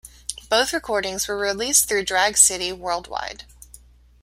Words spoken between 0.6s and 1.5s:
recordings were